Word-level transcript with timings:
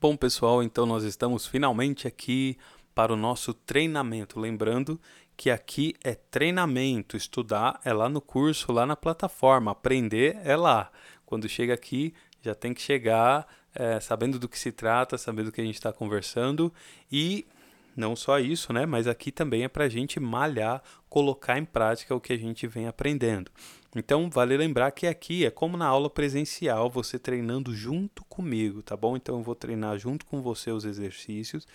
Bom, 0.00 0.16
pessoal, 0.16 0.62
então 0.62 0.86
nós 0.86 1.04
estamos 1.04 1.46
finalmente 1.46 2.08
aqui 2.08 2.56
para 2.94 3.12
o 3.12 3.16
nosso 3.16 3.52
treinamento. 3.52 4.40
Lembrando 4.40 4.98
que 5.36 5.50
aqui 5.50 5.94
é 6.02 6.14
treinamento, 6.14 7.18
estudar 7.18 7.78
é 7.84 7.92
lá 7.92 8.08
no 8.08 8.18
curso, 8.18 8.72
lá 8.72 8.86
na 8.86 8.96
plataforma, 8.96 9.72
aprender 9.72 10.38
é 10.42 10.56
lá. 10.56 10.90
Quando 11.26 11.46
chega 11.50 11.74
aqui, 11.74 12.14
já 12.40 12.54
tem 12.54 12.72
que 12.72 12.80
chegar 12.80 13.46
é, 13.74 14.00
sabendo 14.00 14.38
do 14.38 14.48
que 14.48 14.58
se 14.58 14.72
trata, 14.72 15.18
sabendo 15.18 15.50
do 15.50 15.52
que 15.52 15.60
a 15.60 15.64
gente 15.64 15.74
está 15.74 15.92
conversando 15.92 16.72
e 17.12 17.46
não 17.94 18.16
só 18.16 18.38
isso, 18.38 18.72
né? 18.72 18.86
Mas 18.86 19.06
aqui 19.06 19.30
também 19.30 19.64
é 19.64 19.68
para 19.68 19.84
a 19.84 19.88
gente 19.90 20.18
malhar, 20.18 20.82
colocar 21.10 21.58
em 21.58 21.64
prática 21.66 22.14
o 22.14 22.20
que 22.20 22.32
a 22.32 22.38
gente 22.38 22.66
vem 22.66 22.88
aprendendo. 22.88 23.50
Então, 23.94 24.30
vale 24.30 24.56
lembrar 24.56 24.92
que 24.92 25.06
aqui 25.06 25.44
é 25.44 25.50
como 25.50 25.76
na 25.76 25.86
aula 25.86 26.08
presencial, 26.08 26.88
você 26.88 27.18
treinando 27.18 27.74
junto 27.74 28.24
comigo, 28.24 28.82
tá 28.82 28.96
bom? 28.96 29.16
Então, 29.16 29.38
eu 29.38 29.42
vou 29.42 29.54
treinar 29.54 29.98
junto 29.98 30.24
com 30.26 30.40
você 30.40 30.70
os 30.70 30.84
exercícios. 30.84 31.66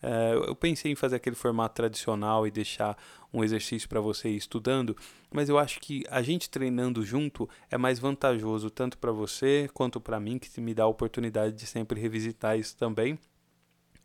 É, 0.00 0.34
eu 0.34 0.54
pensei 0.54 0.92
em 0.92 0.94
fazer 0.94 1.16
aquele 1.16 1.36
formato 1.36 1.74
tradicional 1.74 2.46
e 2.46 2.50
deixar 2.50 2.96
um 3.32 3.42
exercício 3.42 3.88
para 3.88 4.00
você 4.00 4.28
ir 4.28 4.36
estudando, 4.36 4.96
mas 5.30 5.48
eu 5.48 5.58
acho 5.58 5.80
que 5.80 6.04
a 6.08 6.22
gente 6.22 6.48
treinando 6.48 7.04
junto 7.04 7.48
é 7.70 7.76
mais 7.76 7.98
vantajoso 7.98 8.70
tanto 8.70 8.96
para 8.96 9.10
você 9.10 9.68
quanto 9.74 10.00
para 10.00 10.20
mim, 10.20 10.38
que 10.38 10.60
me 10.60 10.72
dá 10.72 10.84
a 10.84 10.88
oportunidade 10.88 11.54
de 11.54 11.66
sempre 11.66 12.00
revisitar 12.00 12.58
isso 12.58 12.76
também. 12.76 13.18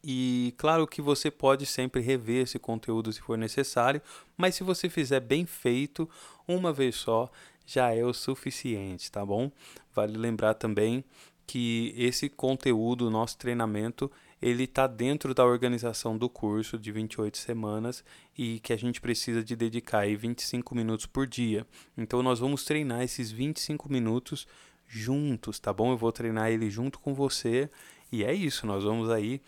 E 0.04 0.54
claro 0.57 0.85
que 0.85 1.02
você 1.02 1.32
pode 1.32 1.66
sempre 1.66 2.02
rever 2.02 2.43
esse 2.43 2.59
conteúdo 2.59 3.13
se 3.13 3.21
for 3.21 3.38
necessário, 3.38 4.02
mas 4.35 4.55
se 4.55 4.63
você 4.63 4.90
fizer 4.90 5.21
bem 5.21 5.45
feito, 5.45 6.09
uma 6.45 6.73
vez 6.73 6.95
só, 6.95 7.32
já 7.66 7.94
é 7.94 8.03
o 8.03 8.13
suficiente, 8.13 9.12
tá 9.12 9.26
bom? 9.26 9.52
Vale 9.94 10.17
lembrar 10.17 10.54
também 10.54 11.04
que 11.45 11.94
esse 11.98 12.30
conteúdo, 12.30 13.09
nosso 13.09 13.38
treinamento, 13.38 14.12
ele 14.41 14.63
está 14.63 14.88
dentro 14.88 15.34
da 15.34 15.45
organização 15.45 16.18
do 16.18 16.30
curso 16.30 16.77
de 16.77 16.91
28 16.91 17.38
semanas 17.38 18.04
e 18.38 18.60
que 18.60 18.73
a 18.73 18.77
gente 18.77 18.99
precisa 18.99 19.43
de 19.43 19.55
dedicar 19.55 19.99
aí 19.99 20.15
25 20.15 20.76
minutos 20.76 21.05
por 21.05 21.26
dia. 21.26 21.65
Então 21.98 22.21
nós 22.21 22.40
vamos 22.40 22.65
treinar 22.65 23.01
esses 23.01 23.32
25 23.32 23.91
minutos 23.91 24.48
juntos, 24.88 25.60
tá 25.60 25.71
bom? 25.71 25.91
Eu 25.91 25.98
vou 25.98 26.12
treinar 26.12 26.51
ele 26.51 26.70
junto 26.70 26.99
com 26.99 27.13
você 27.13 27.70
e 28.12 28.23
é 28.23 28.34
isso, 28.34 28.68
nós 28.68 28.84
vamos 28.84 29.10
aí 29.10 29.41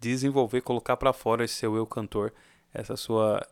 desenvolver, 0.00 0.60
colocar 0.60 0.96
para 0.96 1.12
fora 1.12 1.44
esse 1.44 1.54
seu 1.54 1.76
eu 1.76 1.86
cantor, 1.86 2.34
essa 2.72 2.96
sua 2.96 3.46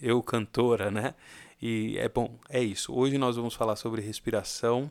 eu 0.00 0.22
cantora, 0.22 0.90
né? 0.90 1.14
E 1.62 1.96
é 1.96 2.08
bom, 2.08 2.40
é 2.48 2.60
isso. 2.60 2.92
Hoje 2.92 3.16
nós 3.16 3.36
vamos 3.36 3.54
falar 3.54 3.76
sobre 3.76 4.02
respiração. 4.02 4.90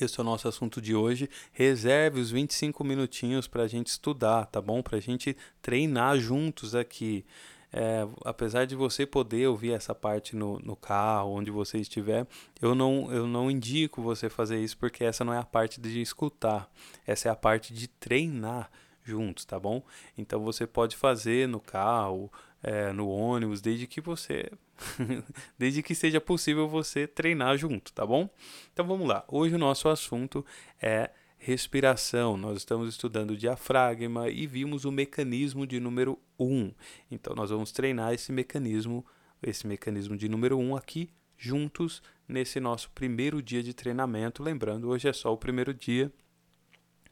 Esse 0.00 0.18
é 0.18 0.22
o 0.22 0.24
nosso 0.24 0.48
assunto 0.48 0.80
de 0.80 0.94
hoje. 0.94 1.28
Reserve 1.52 2.18
os 2.18 2.30
25 2.30 2.82
minutinhos 2.82 3.46
para 3.46 3.64
a 3.64 3.68
gente 3.68 3.88
estudar, 3.88 4.46
tá 4.46 4.58
bom? 4.58 4.82
Para 4.82 4.96
a 4.96 5.00
gente 5.00 5.36
treinar 5.60 6.18
juntos 6.18 6.74
aqui. 6.74 7.26
É, 7.70 8.08
apesar 8.24 8.64
de 8.64 8.74
você 8.74 9.04
poder 9.04 9.48
ouvir 9.48 9.72
essa 9.72 9.94
parte 9.94 10.34
no, 10.34 10.58
no 10.60 10.74
carro, 10.74 11.32
onde 11.32 11.50
você 11.50 11.76
estiver, 11.76 12.26
eu 12.62 12.74
não, 12.74 13.12
eu 13.12 13.26
não 13.26 13.50
indico 13.50 14.00
você 14.00 14.30
fazer 14.30 14.58
isso 14.58 14.78
porque 14.78 15.04
essa 15.04 15.26
não 15.26 15.34
é 15.34 15.38
a 15.38 15.44
parte 15.44 15.78
de 15.78 16.00
escutar, 16.00 16.72
essa 17.06 17.28
é 17.28 17.30
a 17.30 17.36
parte 17.36 17.74
de 17.74 17.86
treinar 17.86 18.70
juntos, 19.04 19.44
tá 19.44 19.60
bom? 19.60 19.82
Então 20.16 20.40
você 20.40 20.66
pode 20.66 20.96
fazer 20.96 21.46
no 21.46 21.60
carro, 21.60 22.32
é, 22.66 22.92
no 22.92 23.08
ônibus, 23.08 23.60
desde 23.60 23.86
que 23.86 24.00
você, 24.00 24.50
desde 25.56 25.84
que 25.84 25.94
seja 25.94 26.20
possível 26.20 26.68
você 26.68 27.06
treinar 27.06 27.56
junto, 27.56 27.92
tá 27.92 28.04
bom? 28.04 28.28
Então 28.72 28.84
vamos 28.84 29.06
lá. 29.06 29.24
Hoje 29.28 29.54
o 29.54 29.58
nosso 29.58 29.88
assunto 29.88 30.44
é 30.82 31.10
respiração. 31.38 32.36
Nós 32.36 32.58
estamos 32.58 32.88
estudando 32.88 33.30
o 33.30 33.36
diafragma 33.36 34.28
e 34.28 34.48
vimos 34.48 34.84
o 34.84 34.90
mecanismo 34.90 35.64
de 35.64 35.78
número 35.78 36.18
1. 36.40 36.44
Um. 36.44 36.72
Então 37.08 37.36
nós 37.36 37.50
vamos 37.50 37.70
treinar 37.70 38.12
esse 38.12 38.32
mecanismo, 38.32 39.06
esse 39.40 39.64
mecanismo 39.64 40.16
de 40.16 40.28
número 40.28 40.58
1 40.58 40.70
um 40.70 40.74
aqui 40.74 41.08
juntos 41.38 42.02
nesse 42.26 42.58
nosso 42.58 42.90
primeiro 42.90 43.40
dia 43.40 43.62
de 43.62 43.72
treinamento. 43.72 44.42
Lembrando, 44.42 44.88
hoje 44.88 45.08
é 45.08 45.12
só 45.12 45.32
o 45.32 45.38
primeiro 45.38 45.72
dia. 45.72 46.12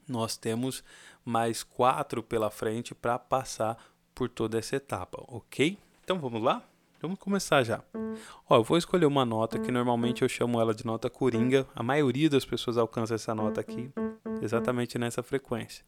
Nós 0.05 0.35
temos 0.35 0.83
mais 1.23 1.63
quatro 1.63 2.21
pela 2.21 2.51
frente 2.51 2.93
para 2.93 3.17
passar 3.17 3.94
por 4.15 4.29
toda 4.29 4.57
essa 4.57 4.77
etapa, 4.77 5.21
ok? 5.27 5.77
Então 6.03 6.17
vamos 6.17 6.41
lá? 6.41 6.63
Vamos 7.01 7.19
começar 7.19 7.61
já. 7.63 7.83
Ó, 8.49 8.55
eu 8.55 8.63
vou 8.63 8.77
escolher 8.77 9.05
uma 9.05 9.25
nota 9.25 9.59
que 9.59 9.71
normalmente 9.71 10.21
eu 10.21 10.29
chamo 10.29 10.59
ela 10.59 10.73
de 10.73 10.85
nota 10.85 11.09
coringa. 11.09 11.67
A 11.75 11.83
maioria 11.83 12.29
das 12.29 12.45
pessoas 12.45 12.77
alcança 12.77 13.13
essa 13.13 13.35
nota 13.35 13.61
aqui, 13.61 13.91
exatamente 14.41 14.97
nessa 14.97 15.21
frequência. 15.21 15.85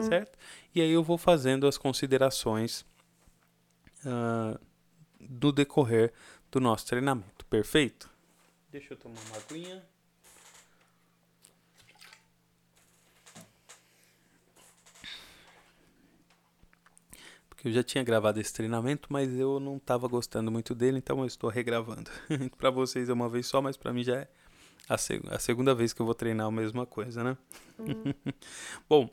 Certo? 0.00 0.38
E 0.74 0.80
aí 0.80 0.90
eu 0.92 1.02
vou 1.02 1.18
fazendo 1.18 1.66
as 1.66 1.76
considerações 1.76 2.86
uh, 4.04 4.58
do 5.18 5.50
decorrer 5.50 6.12
do 6.50 6.60
nosso 6.60 6.86
treinamento. 6.86 7.44
Perfeito? 7.46 8.08
Deixa 8.70 8.94
eu 8.94 8.98
tomar 8.98 9.20
uma 9.28 9.38
aguinha. 9.38 9.82
Porque 17.58 17.70
eu 17.70 17.72
já 17.72 17.82
tinha 17.82 18.04
gravado 18.04 18.38
esse 18.38 18.52
treinamento, 18.52 19.08
mas 19.10 19.36
eu 19.36 19.58
não 19.58 19.78
estava 19.78 20.06
gostando 20.06 20.48
muito 20.48 20.76
dele, 20.76 20.98
então 20.98 21.18
eu 21.18 21.26
estou 21.26 21.50
regravando. 21.50 22.08
para 22.56 22.70
vocês 22.70 23.08
é 23.08 23.12
uma 23.12 23.28
vez 23.28 23.48
só, 23.48 23.60
mas 23.60 23.76
para 23.76 23.92
mim 23.92 24.04
já 24.04 24.18
é 24.18 24.28
a, 24.88 24.96
seg 24.96 25.20
a, 25.28 25.40
segunda 25.40 25.74
vez 25.74 25.92
que 25.92 26.00
eu 26.00 26.06
vou 26.06 26.14
treinar 26.14 26.46
a 26.46 26.52
mesma 26.52 26.86
coisa, 26.86 27.24
né? 27.24 27.36
Bom, 28.88 29.10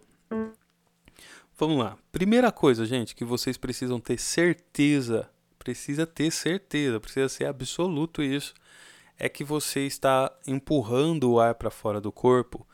vamos 1.58 1.80
lá. 1.80 1.98
Primeira 2.12 2.52
coisa, 2.52 2.86
gente, 2.86 3.16
que 3.16 3.26
vocês 3.26 3.58
precisam 3.58 4.00
ter 4.00 4.20
certeza 4.20 5.28
precisa 5.66 6.06
ter 6.06 6.30
certeza, 6.30 7.00
precisa 7.00 7.28
ser 7.28 7.46
absoluto 7.46 8.22
isso, 8.22 8.54
é 9.18 9.28
que 9.28 9.44
você 9.44 9.88
está 9.88 10.32
empurrando 10.46 11.32
o 11.32 11.40
ar 11.40 11.56
para 11.56 11.72
fora 11.72 12.00
do 12.00 12.12
corpo 12.12 12.68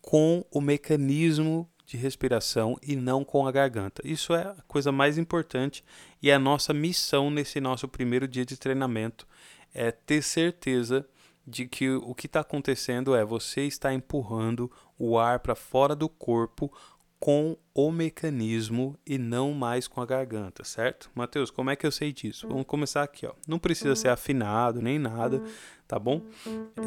com 0.00 0.44
o 0.50 0.60
mecanismo 0.60 1.70
de 1.92 1.98
respiração 1.98 2.78
e 2.82 2.96
não 2.96 3.22
com 3.22 3.46
a 3.46 3.52
garganta. 3.52 4.00
Isso 4.02 4.32
é 4.34 4.44
a 4.44 4.56
coisa 4.66 4.90
mais 4.90 5.18
importante 5.18 5.84
e 6.22 6.30
é 6.30 6.34
a 6.34 6.38
nossa 6.38 6.72
missão 6.72 7.30
nesse 7.30 7.60
nosso 7.60 7.86
primeiro 7.86 8.26
dia 8.26 8.46
de 8.46 8.56
treinamento 8.56 9.26
é 9.74 9.90
ter 9.90 10.22
certeza 10.22 11.06
de 11.46 11.66
que 11.66 11.90
o 11.90 12.14
que 12.14 12.26
está 12.26 12.40
acontecendo 12.40 13.14
é 13.14 13.26
você 13.26 13.62
está 13.62 13.92
empurrando 13.92 14.72
o 14.98 15.18
ar 15.18 15.40
para 15.40 15.54
fora 15.54 15.94
do 15.94 16.08
corpo 16.08 16.72
com 17.20 17.58
o 17.74 17.92
mecanismo 17.92 18.98
e 19.06 19.18
não 19.18 19.52
mais 19.52 19.86
com 19.86 20.00
a 20.00 20.06
garganta, 20.06 20.64
certo? 20.64 21.10
Mateus, 21.14 21.50
como 21.50 21.70
é 21.70 21.76
que 21.76 21.86
eu 21.86 21.92
sei 21.92 22.10
disso? 22.10 22.48
Vamos 22.48 22.66
começar 22.66 23.02
aqui, 23.02 23.26
ó. 23.26 23.32
Não 23.46 23.58
precisa 23.58 23.94
ser 23.94 24.08
afinado 24.08 24.80
nem 24.80 24.98
nada, 24.98 25.42
tá 25.86 25.98
bom? 25.98 26.22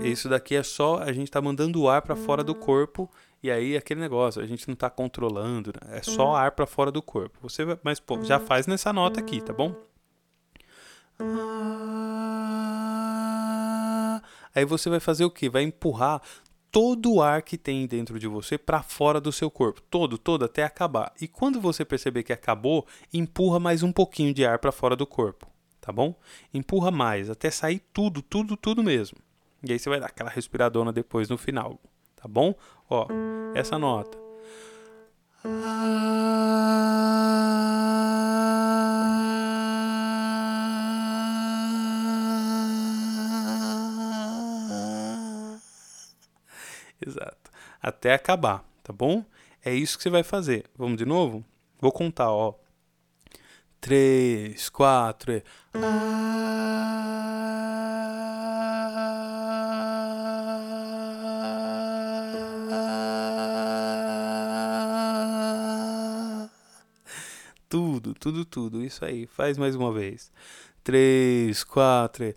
Isso 0.03 0.27
daqui 0.27 0.55
é 0.55 0.63
só 0.63 0.97
a 0.97 1.13
gente 1.13 1.29
tá 1.29 1.41
mandando 1.41 1.79
o 1.81 1.87
ar 1.87 2.01
para 2.01 2.15
fora 2.15 2.43
do 2.43 2.55
corpo 2.55 3.09
e 3.45 3.51
aí 3.51 3.77
aquele 3.77 3.99
negócio, 3.99 4.41
a 4.41 4.45
gente 4.47 4.67
não 4.67 4.75
tá 4.75 4.89
controlando, 4.89 5.71
né? 5.71 5.99
é 5.99 6.01
só 6.01 6.33
ar 6.35 6.53
para 6.53 6.65
fora 6.65 6.91
do 6.91 6.99
corpo. 6.99 7.37
Você 7.43 7.63
vai, 7.63 7.77
mas 7.83 7.99
pô, 7.99 8.23
já 8.23 8.39
faz 8.39 8.65
nessa 8.65 8.91
nota 8.91 9.19
aqui, 9.19 9.39
tá 9.39 9.53
bom? 9.53 9.75
Aí 14.55 14.65
você 14.65 14.89
vai 14.89 14.99
fazer 14.99 15.25
o 15.25 15.29
que? 15.29 15.47
Vai 15.47 15.61
empurrar 15.61 16.23
todo 16.71 17.13
o 17.13 17.21
ar 17.21 17.43
que 17.43 17.55
tem 17.55 17.85
dentro 17.85 18.17
de 18.17 18.27
você 18.27 18.57
para 18.57 18.81
fora 18.81 19.21
do 19.21 19.31
seu 19.31 19.51
corpo, 19.51 19.79
todo, 19.79 20.17
todo 20.17 20.43
até 20.43 20.63
acabar. 20.63 21.13
E 21.21 21.27
quando 21.27 21.61
você 21.61 21.85
perceber 21.85 22.23
que 22.23 22.33
acabou, 22.33 22.87
empurra 23.13 23.59
mais 23.59 23.83
um 23.83 23.91
pouquinho 23.91 24.33
de 24.33 24.43
ar 24.43 24.57
para 24.57 24.71
fora 24.71 24.95
do 24.95 25.05
corpo, 25.05 25.45
tá 25.79 25.91
bom? 25.91 26.19
Empurra 26.51 26.89
mais 26.89 27.29
até 27.29 27.51
sair 27.51 27.79
tudo, 27.93 28.23
tudo, 28.23 28.57
tudo 28.57 28.83
mesmo. 28.83 29.19
E 29.63 29.71
aí 29.71 29.77
você 29.77 29.87
vai 29.87 29.99
dar 29.99 30.07
aquela 30.07 30.31
respiradona 30.31 30.91
depois 30.91 31.29
no 31.29 31.37
final, 31.37 31.79
tá 32.15 32.27
bom? 32.27 32.55
Ó, 32.89 33.07
essa 33.55 33.77
nota. 33.79 34.17
Exato. 47.05 47.51
Até 47.81 48.13
acabar, 48.13 48.63
tá 48.83 48.91
bom? 48.93 49.23
É 49.63 49.73
isso 49.73 49.97
que 49.97 50.03
você 50.03 50.09
vai 50.09 50.23
fazer. 50.23 50.65
Vamos 50.77 50.97
de 50.97 51.05
novo? 51.05 51.43
Vou 51.79 51.91
contar, 51.91 52.31
ó. 52.31 52.53
Três, 53.79 54.69
quatro. 54.69 55.33
E... 55.33 55.43
Tudo, 67.95 68.13
tudo, 68.13 68.43
tudo. 68.45 68.83
Isso 68.83 69.05
aí. 69.05 69.25
Faz 69.25 69.57
mais 69.57 69.73
uma 69.73 69.93
vez. 69.93 70.29
Três, 70.83 71.63
quatro. 71.63 72.25
E... 72.25 72.35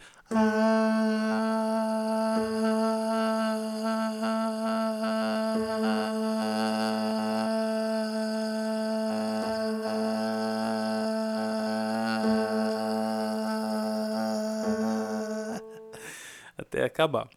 Até 16.56 16.84
acabar. 16.84 17.28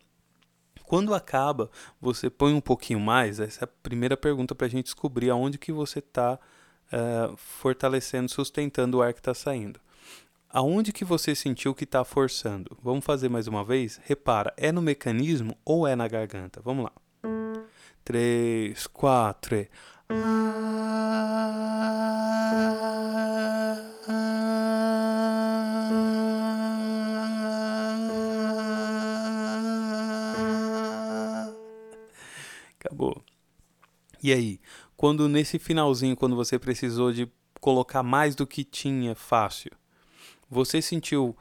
Quando 0.85 1.15
acaba, 1.15 1.71
você 2.00 2.29
põe 2.29 2.53
um 2.53 2.62
pouquinho 2.62 3.00
mais. 3.00 3.39
Essa 3.39 3.63
é 3.63 3.65
a 3.65 3.68
primeira 3.68 4.15
pergunta 4.15 4.53
para 4.53 4.68
a 4.68 4.69
gente 4.69 4.85
descobrir 4.85 5.31
aonde 5.31 5.57
que 5.57 5.71
você 5.71 5.97
está 5.97 6.38
uh, 6.91 7.35
fortalecendo, 7.38 8.29
sustentando 8.29 8.97
o 8.97 9.01
ar 9.01 9.13
que 9.13 9.19
está 9.19 9.33
saindo. 9.33 9.79
Aonde 10.49 10.91
que 10.91 11.05
você 11.05 11.33
sentiu 11.33 11.73
que 11.73 11.85
está 11.85 12.03
forçando? 12.03 12.77
Vamos 12.83 13.05
fazer 13.05 13.29
mais 13.29 13.47
uma 13.47 13.63
vez? 13.63 14.01
Repara, 14.03 14.53
é 14.57 14.71
no 14.71 14.81
mecanismo 14.81 15.57
ou 15.63 15.88
é 15.88 15.95
na 15.95 16.07
garganta? 16.07 16.61
Vamos 16.61 16.83
lá. 16.83 16.91
Três, 18.03 18.85
quatro. 18.88 19.65
Acabou. 32.77 33.23
E 34.21 34.33
aí, 34.33 34.59
quando 35.01 35.27
nesse 35.27 35.57
finalzinho, 35.57 36.15
quando 36.15 36.36
você 36.36 36.59
precisou 36.59 37.12
de 37.12 37.27
colocar 37.59 38.03
mais 38.03 38.36
do 38.36 38.45
que 38.45 38.63
tinha 38.63 39.15
fácil, 39.15 39.71
você 40.48 40.80
sentiu 40.80 41.36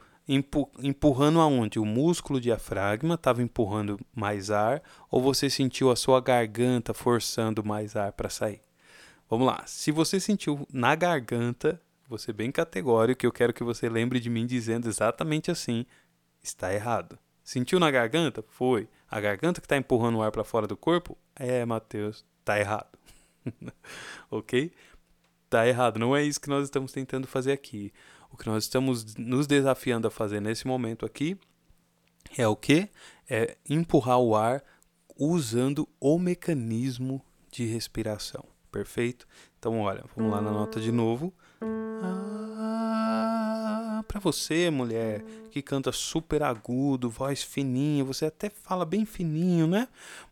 empurrando 0.79 1.39
aonde? 1.39 1.77
O 1.77 1.85
músculo 1.85 2.41
diafragma 2.41 3.13
estava 3.13 3.43
empurrando 3.43 3.99
mais 4.15 4.49
ar 4.49 4.81
ou 5.11 5.21
você 5.21 5.47
sentiu 5.47 5.91
a 5.91 5.95
sua 5.95 6.19
garganta 6.19 6.91
forçando 6.91 7.63
mais 7.63 7.95
ar 7.95 8.13
para 8.13 8.31
sair? 8.31 8.63
Vamos 9.29 9.45
lá. 9.45 9.61
Se 9.67 9.91
você 9.91 10.19
sentiu 10.19 10.67
na 10.73 10.95
garganta, 10.95 11.79
você 12.09 12.33
bem 12.33 12.51
categórico, 12.51 13.23
eu 13.27 13.31
quero 13.31 13.53
que 13.53 13.63
você 13.63 13.87
lembre 13.87 14.19
de 14.19 14.31
mim 14.31 14.47
dizendo 14.47 14.89
exatamente 14.89 15.51
assim, 15.51 15.85
está 16.41 16.73
errado. 16.73 17.15
Sentiu 17.43 17.79
na 17.79 17.91
garganta? 17.91 18.43
Foi. 18.47 18.89
A 19.07 19.21
garganta 19.21 19.61
que 19.61 19.65
está 19.65 19.77
empurrando 19.77 20.17
o 20.17 20.23
ar 20.23 20.31
para 20.31 20.43
fora 20.43 20.65
do 20.65 20.75
corpo? 20.75 21.15
É, 21.35 21.63
Mateus, 21.63 22.25
está 22.39 22.59
errado. 22.59 22.97
ok? 24.29 24.71
Está 25.45 25.67
errado. 25.67 25.99
Não 25.99 26.15
é 26.15 26.23
isso 26.23 26.39
que 26.39 26.49
nós 26.49 26.63
estamos 26.63 26.91
tentando 26.91 27.27
fazer 27.27 27.51
aqui. 27.51 27.93
O 28.31 28.37
que 28.37 28.47
nós 28.47 28.63
estamos 28.63 29.15
nos 29.15 29.47
desafiando 29.47 30.07
a 30.07 30.11
fazer 30.11 30.39
nesse 30.39 30.65
momento 30.65 31.05
aqui 31.05 31.37
é 32.37 32.47
o 32.47 32.55
que? 32.55 32.89
É 33.29 33.57
empurrar 33.69 34.19
o 34.19 34.35
ar 34.35 34.63
usando 35.17 35.87
o 35.99 36.17
mecanismo 36.17 37.23
de 37.51 37.65
respiração. 37.65 38.45
Perfeito? 38.71 39.27
Então, 39.59 39.81
olha, 39.81 40.03
vamos 40.15 40.31
lá 40.31 40.41
na 40.41 40.51
nota 40.51 40.79
de 40.79 40.91
novo. 40.91 41.33
Ah, 41.61 42.40
para 44.11 44.19
você, 44.19 44.69
mulher, 44.69 45.23
que 45.51 45.61
canta 45.61 45.89
super 45.93 46.43
agudo, 46.43 47.09
voz 47.09 47.41
fininha, 47.41 48.03
você 48.03 48.25
até 48.25 48.49
fala 48.49 48.83
bem 48.83 49.05
fininho, 49.05 49.67
né? 49.67 49.87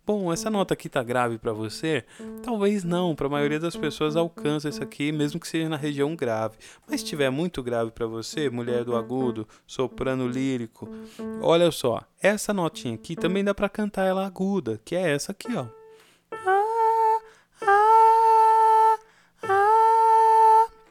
Bom, 0.06 0.34
essa 0.34 0.50
nota 0.50 0.74
aqui 0.74 0.90
tá 0.90 1.02
grave 1.02 1.38
para 1.38 1.54
você? 1.54 2.04
Talvez 2.44 2.84
não, 2.84 3.16
para 3.16 3.28
a 3.28 3.30
maioria 3.30 3.58
das 3.58 3.78
pessoas 3.78 4.18
alcança 4.18 4.68
isso 4.68 4.84
aqui, 4.84 5.14
mesmo 5.14 5.40
que 5.40 5.48
seja 5.48 5.70
na 5.70 5.78
região 5.78 6.14
grave. 6.14 6.58
Mas 6.86 7.00
se 7.00 7.08
tiver 7.08 7.30
muito 7.30 7.64
grave 7.64 7.92
para 7.92 8.06
você, 8.06 8.50
mulher 8.50 8.84
do 8.84 8.98
agudo, 8.98 9.48
soprano 9.66 10.28
lírico, 10.28 10.90
olha 11.42 11.72
só, 11.72 12.02
essa 12.22 12.54
notinha 12.54 12.96
aqui 12.96 13.16
também 13.16 13.46
dá 13.46 13.56
para 13.56 13.70
cantar 13.70 14.04
ela 14.04 14.26
aguda, 14.26 14.82
que 14.84 14.94
é 14.94 15.10
essa 15.10 15.32
aqui, 15.32 15.48
ó. 15.56 15.68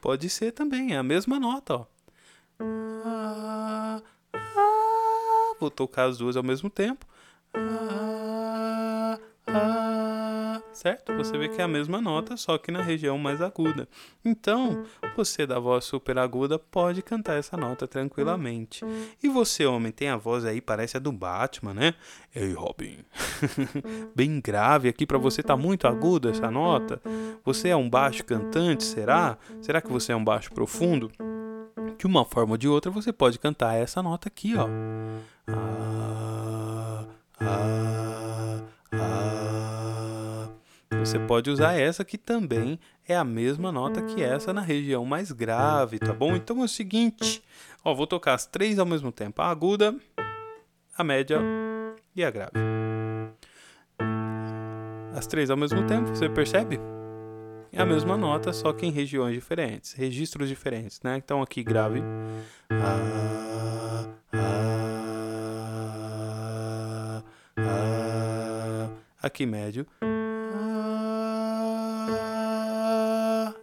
Pode 0.01 0.31
ser 0.31 0.53
também, 0.53 0.95
é 0.95 0.97
a 0.97 1.03
mesma 1.03 1.39
nota, 1.39 1.75
ó. 1.75 1.98
Vou 5.61 5.71
tocar 5.71 6.05
as 6.05 6.19
duas 6.19 6.37
ao 6.37 6.43
mesmo 6.43 6.71
tempo. 6.71 7.07
certo? 10.79 11.13
Você 11.17 11.37
vê 11.37 11.49
que 11.49 11.61
é 11.61 11.65
a 11.65 11.69
mesma 11.69 12.01
nota, 12.01 12.37
só 12.37 12.57
que 12.57 12.71
na 12.71 12.81
região 12.81 13.19
mais 13.19 13.43
aguda. 13.43 13.89
Então, 14.25 14.85
você 15.17 15.45
da 15.45 15.59
voz 15.59 15.85
super 15.85 16.17
aguda 16.19 16.59
pode 16.59 17.03
cantar 17.03 17.37
essa 17.37 17.57
nota 17.57 17.89
tranquilamente. 17.89 18.85
E 19.23 19.29
você, 19.29 19.67
homem, 19.67 19.91
tem 19.91 20.09
a 20.09 20.17
voz 20.17 20.45
aí, 20.45 20.61
parece 20.61 20.97
a 20.97 21.01
do 21.01 21.11
Batman, 21.11 21.75
né? 21.75 21.95
Ei, 22.35 22.53
Robin. 22.53 22.99
Bem 24.15 24.41
grave 24.41 24.89
aqui 24.89 25.05
para 25.05 25.19
você 25.19 25.43
tá 25.43 25.57
muito 25.57 25.89
aguda 25.89 26.31
essa 26.31 26.51
nota. 26.51 27.03
Você 27.45 27.69
é 27.69 27.77
um 27.77 27.91
baixo 27.91 28.25
cantante, 28.25 28.85
será? 28.85 29.37
Será 29.61 29.81
que 29.81 29.91
você 29.91 30.13
é 30.13 30.17
um 30.17 30.25
baixo 30.25 30.53
profundo? 30.53 31.11
De 31.99 32.07
uma 32.07 32.25
forma 32.25 32.53
ou 32.53 32.57
de 32.57 32.69
outra, 32.69 32.93
você 32.93 33.13
pode 33.13 33.41
cantar 33.41 33.75
essa 33.75 34.01
nota 34.01 34.29
aqui, 34.29 34.55
ó. 34.57 34.69
Você 41.01 41.19
pode 41.19 41.51
usar 41.51 41.73
essa 41.73 42.05
que 42.05 42.17
também 42.17 42.79
é 43.07 43.17
a 43.17 43.25
mesma 43.25 43.73
nota 43.73 44.03
que 44.03 44.23
essa 44.23 44.53
na 44.53 44.61
região 44.61 45.05
mais 45.05 45.33
grave, 45.33 45.99
tá 45.99 46.13
bom? 46.13 46.37
Então 46.37 46.61
é 46.61 46.65
o 46.65 46.69
seguinte, 46.69 47.43
ó, 47.85 47.93
vou 47.95 48.07
tocar 48.07 48.35
as 48.35 48.47
três 48.47 48.79
ao 48.79 48.87
mesmo 48.87 49.11
tempo: 49.11 49.43
a 49.43 49.47
aguda, 49.47 49.95
a 50.97 51.03
média 51.03 51.41
e 52.15 52.23
a 52.23 52.31
grave. 52.31 52.53
As 55.17 55.27
três 55.27 55.51
ao 55.51 55.57
mesmo 55.57 55.85
tempo, 55.87 56.09
você 56.11 56.29
percebe? 56.29 56.79
É 57.73 57.81
a 57.81 57.87
mesma 57.87 58.17
nota, 58.17 58.53
só 58.53 58.73
que 58.73 58.87
em 58.87 58.91
regiões 58.91 59.35
diferentes, 59.35 59.93
registros 59.93 60.49
diferentes, 60.49 61.01
né? 61.03 61.17
Então 61.17 61.43
aqui 61.43 61.63
grave. 61.63 62.03
Ah, 62.71 64.07
ah, 64.33 67.23
ah, 67.59 68.89
aqui 69.23 69.47
médio. 69.47 69.87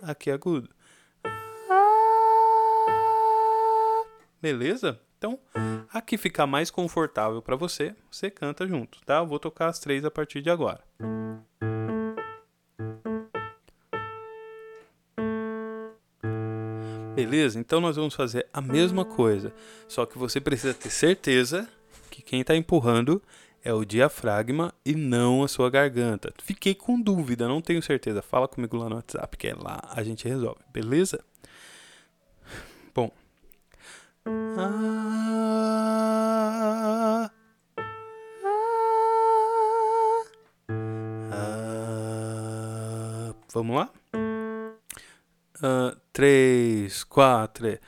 Aqui 0.01 0.29
agudo. 0.29 0.69
Beleza? 4.41 4.99
Então, 5.17 5.39
aqui 5.91 6.17
fica 6.17 6.45
mais 6.45 6.69
confortável 6.69 7.41
para 7.41 7.55
você, 7.55 7.95
você 8.11 8.29
canta 8.29 8.67
junto, 8.67 8.99
tá? 9.03 9.17
Eu 9.17 9.25
vou 9.25 9.39
tocar 9.39 9.69
as 9.69 9.79
três 9.79 10.05
a 10.05 10.11
partir 10.11 10.41
de 10.41 10.51
agora. 10.51 10.83
Beleza? 17.15 17.57
Então 17.57 17.79
nós 17.79 17.95
vamos 17.95 18.13
fazer 18.13 18.45
a 18.51 18.59
mesma 18.59 19.05
coisa, 19.05 19.53
só 19.87 20.05
que 20.05 20.17
você 20.17 20.41
precisa 20.41 20.73
ter 20.73 20.89
certeza 20.89 21.65
que 22.11 22.21
quem 22.21 22.41
está 22.41 22.53
empurrando 22.53 23.23
é 23.63 23.73
o 23.73 23.85
diafragma 23.85 24.73
e 24.85 24.93
não 24.93 25.41
a 25.41 25.47
sua 25.47 25.69
garganta. 25.69 26.33
Fiquei 26.43 26.75
com 26.75 26.99
dúvida, 27.01 27.47
não 27.47 27.61
tenho 27.61 27.81
certeza. 27.81 28.21
Fala 28.21 28.49
comigo 28.49 28.75
lá 28.77 28.89
no 28.89 28.97
WhatsApp, 28.97 29.37
que 29.37 29.47
é 29.47 29.55
lá 29.55 29.79
a 29.89 30.03
gente 30.03 30.27
resolve, 30.27 30.59
beleza? 30.71 31.23
Bom. 32.93 33.09
Ah, 34.57 37.31
ah, 41.31 43.33
vamos 43.53 43.75
lá? 43.77 43.89
Uh, 45.61 45.95
três, 46.11 47.03
quatro. 47.03 47.79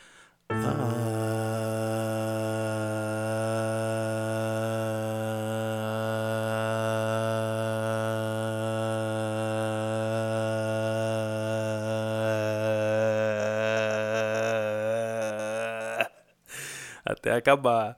Até 17.06 17.34
acabar. 17.34 17.98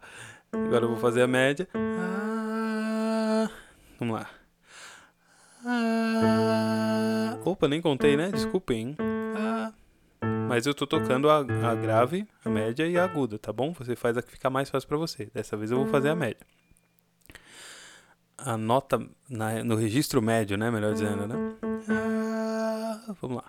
Agora 0.52 0.86
eu 0.86 0.90
vou 0.90 0.98
fazer 0.98 1.22
a 1.22 1.28
média. 1.28 1.68
Vamos 4.00 4.16
lá. 4.16 4.30
Opa, 7.46 7.68
nem 7.68 7.82
contei, 7.82 8.16
né? 8.16 8.32
Desculpem. 8.32 8.96
Mas 10.60 10.66
eu 10.66 10.74
tô 10.74 10.86
tocando 10.86 11.30
a, 11.30 11.38
a 11.38 11.74
grave, 11.74 12.28
a 12.44 12.50
média 12.50 12.86
e 12.86 12.98
a 12.98 13.06
aguda, 13.06 13.40
tá 13.40 13.54
bom? 13.54 13.72
Você 13.76 13.96
faz 13.96 14.18
a 14.18 14.22
que 14.22 14.30
fica 14.30 14.50
mais 14.50 14.70
fácil 14.70 14.90
para 14.90 14.98
você. 14.98 15.32
Dessa 15.34 15.56
vez 15.56 15.72
eu 15.72 15.78
vou 15.78 15.88
fazer 15.88 16.10
a 16.10 16.16
média. 16.18 16.46
A 18.38 18.58
nota 18.58 19.02
na, 19.30 19.64
no 19.64 19.78
registro 19.78 20.22
médio, 20.22 20.58
né? 20.58 20.70
Melhor 20.70 20.92
dizendo, 20.92 21.26
né? 21.26 21.36
Ah, 21.88 23.14
vamos 23.22 23.38
lá. 23.38 23.46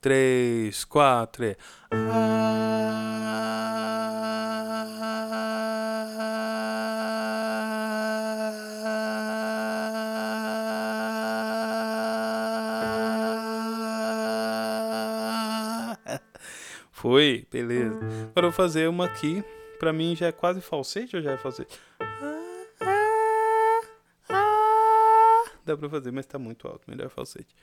Três, 0.00 0.86
quatro. 0.86 1.44
E... 1.44 1.54
Ah, 1.92 3.73
Foi, 17.04 17.46
beleza. 17.52 17.98
Agora 17.98 18.46
eu 18.46 18.50
vou 18.50 18.52
fazer 18.52 18.88
uma 18.88 19.04
aqui. 19.04 19.44
Pra 19.78 19.92
mim 19.92 20.16
já 20.16 20.28
é 20.28 20.32
quase 20.32 20.62
falsete 20.62 21.16
ou 21.16 21.20
já 21.20 21.32
é 21.32 21.36
falsete? 21.36 21.78
Dá 25.66 25.76
pra 25.76 25.90
fazer, 25.90 26.10
mas 26.12 26.24
tá 26.24 26.38
muito 26.38 26.66
alto. 26.66 26.90
Melhor 26.90 27.10
falsete. 27.10 27.54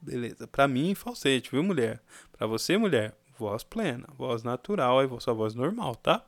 Beleza. 0.00 0.48
Pra 0.48 0.66
mim, 0.66 0.94
falsete, 0.94 1.50
viu, 1.50 1.62
mulher? 1.62 2.00
Pra 2.32 2.46
você, 2.46 2.78
mulher, 2.78 3.14
voz 3.38 3.62
plena, 3.62 4.06
voz 4.16 4.42
natural, 4.42 5.00
aí 5.00 5.20
sua 5.20 5.34
voz 5.34 5.54
normal, 5.54 5.96
tá? 5.96 6.24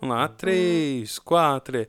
Vamos 0.00 0.16
lá. 0.16 0.26
3, 0.26 1.16
4. 1.20 1.86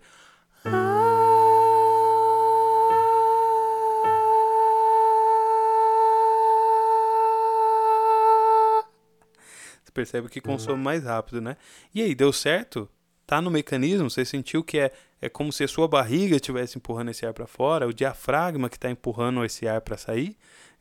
Percebe 9.97 10.29
que 10.29 10.39
consome 10.39 10.83
mais 10.83 11.05
rápido, 11.05 11.41
né? 11.41 11.57
E 11.93 12.03
aí, 12.03 12.13
deu 12.13 12.31
certo? 12.31 12.87
Tá 13.25 13.41
no 13.41 13.49
mecanismo? 13.49 14.07
Você 14.11 14.23
sentiu 14.23 14.63
que 14.63 14.77
é, 14.77 14.91
é 15.19 15.27
como 15.27 15.51
se 15.51 15.63
a 15.63 15.67
sua 15.67 15.87
barriga 15.87 16.35
estivesse 16.35 16.77
empurrando 16.77 17.09
esse 17.09 17.25
ar 17.25 17.33
para 17.33 17.47
fora? 17.47 17.87
O 17.87 17.93
diafragma 17.93 18.69
que 18.69 18.77
está 18.77 18.91
empurrando 18.91 19.43
esse 19.43 19.67
ar 19.67 19.81
para 19.81 19.97
sair? 19.97 20.37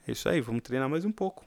É 0.07 0.13
isso 0.13 0.29
aí, 0.29 0.43
vamos 0.43 0.61
treinar 0.63 0.91
mais 0.91 1.07
um 1.07 1.11
pouco. 1.11 1.47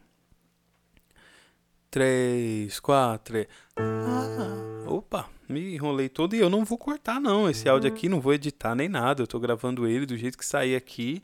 Três, 1.92 2.80
quatro. 2.80 3.46
Ah, 3.76 4.86
opa, 4.88 5.30
me 5.48 5.76
enrolei 5.76 6.10
todo 6.10 6.36
e 6.36 6.40
eu 6.40 6.50
não 6.50 6.66
vou 6.66 6.78
cortar 6.78 7.22
não. 7.22 7.48
Esse 7.48 7.70
áudio 7.70 7.92
aqui 7.92 8.10
não 8.10 8.20
vou 8.20 8.34
editar 8.34 8.74
nem 8.74 8.90
nada. 8.90 9.22
Eu 9.22 9.28
tô 9.28 9.40
gravando 9.40 9.88
ele 9.88 10.08
do 10.08 10.18
jeito 10.18 10.40
que 10.40 10.46
sair 10.46 10.76
aqui. 10.76 11.24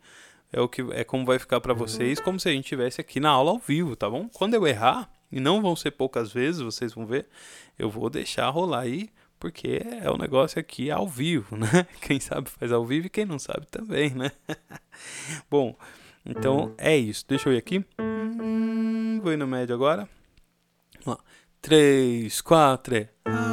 É 0.54 0.62
o 0.62 0.70
que 0.70 0.84
é 0.92 1.04
como 1.04 1.25
vai 1.25 1.40
ficar 1.40 1.60
para 1.60 1.74
vocês, 1.74 2.20
como 2.20 2.40
se 2.40 2.48
a 2.48 2.52
gente 2.52 2.66
estivesse 2.66 3.02
aqui 3.02 3.20
na 3.20 3.30
aula 3.30 3.50
ao 3.50 3.58
vivo, 3.58 3.96
tá 3.96 4.08
bom? 4.08 4.30
Quando 4.30 4.54
eu 4.54 4.66
errar, 4.68 5.10
e 5.36 5.39
não 5.42 5.62
vão 5.62 5.75
ser 5.75 5.92
poucas 5.92 6.32
vezes, 6.32 6.62
vocês 6.62 6.94
vão 6.94 7.06
ver, 7.06 7.27
eu 7.77 7.89
vou 7.89 8.10
deixar 8.10 8.50
rolar 8.50 8.80
aí, 8.80 9.10
porque 9.38 9.82
é 10.01 10.10
o 10.10 10.15
um 10.15 10.18
negócio 10.18 10.58
aqui 10.58 10.89
ao 10.89 11.10
vivo, 11.10 11.58
né? 11.58 11.86
Quem 12.00 12.22
sabe 12.22 12.50
faz 12.50 12.72
ao 12.72 12.86
vivo 12.86 13.08
e 13.08 13.10
quem 13.10 13.25
não 13.25 13.38
sabe 13.38 13.68
também, 13.68 14.12
né? 14.12 14.32
bom, 15.51 15.75
então 16.25 16.74
é 16.77 16.96
isso. 16.96 17.25
Deixa 17.27 17.50
eu 17.50 17.54
ir 17.54 17.58
aqui. 17.58 17.84
Vou 19.22 19.34
ir 19.34 19.38
no 19.38 19.46
médio 19.46 19.75
agora. 19.75 20.08
Lá. 21.06 21.20
3, 21.62 22.39
4. 22.39 23.10
Até 23.25 23.45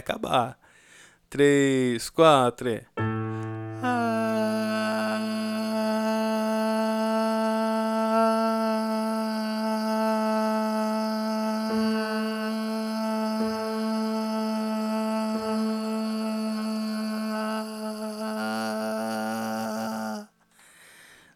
acabar. 0.00 0.58
3, 1.30 2.10
4. 2.10 2.80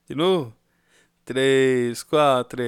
De 0.06 0.14
novo. 0.14 0.54
Três, 1.25 2.02
quatro. 2.02 2.62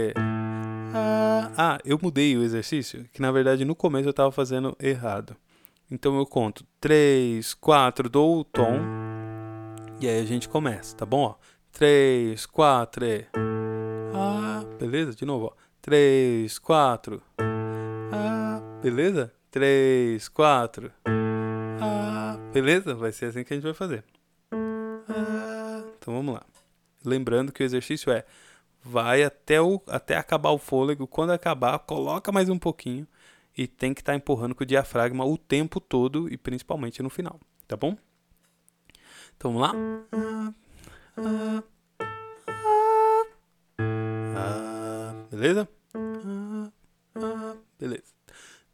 Ah, 0.95 1.53
ah, 1.57 1.79
eu 1.85 1.99
mudei 2.03 2.37
o 2.37 2.43
exercício, 2.43 3.07
que 3.13 3.21
na 3.21 3.31
verdade 3.31 3.65
no 3.65 3.75
começo 3.77 4.09
eu 4.09 4.11
estava 4.11 4.33
fazendo 4.33 4.75
errado. 4.81 5.37
Então 5.89 6.19
eu 6.19 6.27
conto 6.27 6.67
três, 6.81 7.55
quatro, 7.55 8.09
dou 8.09 8.41
o 8.41 8.45
tom. 8.45 8.81
E 10.01 10.09
aí 10.09 10.21
a 10.21 10.25
gente 10.25 10.49
começa, 10.49 10.97
tá 10.97 11.07
bom? 11.07 11.23
Ó, 11.23 11.35
três, 11.73 12.45
quatro. 12.45 13.07
Ah, 14.13 14.65
beleza? 14.81 15.15
De 15.15 15.25
novo, 15.25 15.47
ó. 15.47 15.53
Três, 15.81 16.59
quatro. 16.59 17.23
Ah, 18.13 18.61
beleza? 18.83 19.33
Três, 19.49 20.29
quatro. 20.29 20.93
Ah, 21.81 22.37
beleza? 22.53 22.93
Vai 22.93 23.13
ser 23.13 23.27
assim 23.27 23.45
que 23.45 23.55
a 23.55 23.57
gente 23.57 23.65
vai 23.65 23.75
fazer. 23.75 24.03
Ah, 24.53 25.85
então 25.97 26.15
vamos 26.15 26.35
lá. 26.35 26.43
Lembrando 27.05 27.53
que 27.53 27.63
o 27.63 27.65
exercício 27.65 28.11
é 28.11 28.25
vai 28.83 29.23
até, 29.23 29.61
o, 29.61 29.81
até 29.87 30.17
acabar 30.17 30.51
o 30.51 30.59
fôlego. 30.59 31.07
Quando 31.07 31.31
acabar, 31.31 31.79
coloca 31.79 32.33
mais 32.33 32.49
um 32.49 32.59
pouquinho 32.59 33.07
e 33.57 33.67
tem 33.67 33.95
que 33.95 34.01
estar 34.01 34.13
tá 34.13 34.17
empurrando 34.17 34.55
com 34.55 34.65
o 34.65 34.67
diafragma 34.67 35.25
o 35.25 35.39
tempo 35.39 35.81
todo 35.81 36.33
e 36.33 36.37
principalmente 36.37 37.03
no 37.03 37.09
final, 37.09 37.41
tá 37.67 37.77
bom? 37.77 37.97
Então 39.37 39.53
vamos 39.53 39.63
lá. 39.63 39.75
beleza? 45.31 45.69
beleza. 47.79 48.15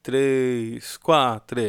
Três, 0.02 0.96
quatro. 0.96 1.60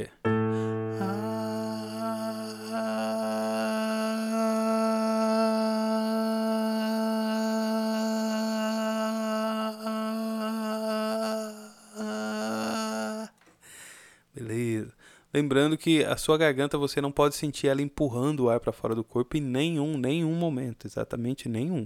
Lembrando 15.44 15.78
que 15.78 16.06
a 16.06 16.16
sua 16.16 16.38
garganta 16.38 16.78
você 16.78 17.02
não 17.02 17.12
pode 17.12 17.36
sentir 17.36 17.68
ela 17.68 17.82
empurrando 17.82 18.46
o 18.46 18.50
ar 18.50 18.62
para 18.62 18.72
fora 18.72 18.96
do 18.96 19.04
corpo 19.04 19.36
em 19.36 19.42
nenhum, 19.42 19.98
nenhum 19.98 20.34
momento, 20.36 20.88
exatamente 20.88 21.50
nenhum. 21.50 21.86